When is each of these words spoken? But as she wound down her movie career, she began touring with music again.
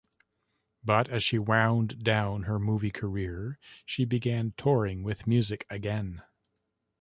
But 0.83 1.09
as 1.09 1.23
she 1.23 1.37
wound 1.37 2.03
down 2.03 2.45
her 2.45 2.57
movie 2.57 2.89
career, 2.89 3.59
she 3.85 4.03
began 4.03 4.55
touring 4.57 5.03
with 5.03 5.27
music 5.27 5.63
again. 5.69 6.23